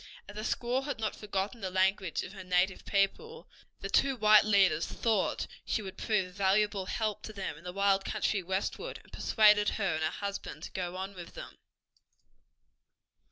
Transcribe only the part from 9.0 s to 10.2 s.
and persuaded her and her